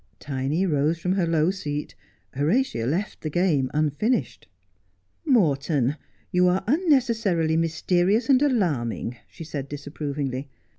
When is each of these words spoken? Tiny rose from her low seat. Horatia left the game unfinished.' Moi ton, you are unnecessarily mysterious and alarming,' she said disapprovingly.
Tiny 0.19 0.65
rose 0.65 0.97
from 0.97 1.11
her 1.11 1.27
low 1.27 1.51
seat. 1.51 1.93
Horatia 2.33 2.87
left 2.87 3.21
the 3.21 3.29
game 3.29 3.69
unfinished.' 3.71 4.47
Moi 5.25 5.53
ton, 5.53 5.95
you 6.31 6.47
are 6.47 6.63
unnecessarily 6.65 7.55
mysterious 7.55 8.27
and 8.27 8.41
alarming,' 8.41 9.17
she 9.29 9.43
said 9.43 9.69
disapprovingly. 9.69 10.49